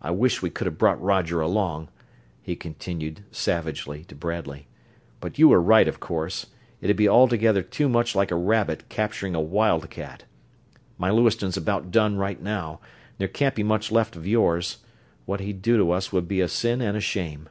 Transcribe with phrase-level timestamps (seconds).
[0.00, 1.90] "I wish we could have brought Roger along,"
[2.40, 4.66] he continued, savagely, to Bradley.
[5.20, 6.46] "But you were right, of course
[6.80, 10.24] it'd be altogether too much like a rabbit capturing a wildcat.
[10.96, 12.80] My Lewiston's about done right now,
[13.10, 14.78] and there can't be much left of yours
[15.26, 17.50] what he'd do to us would be a sin and a shame."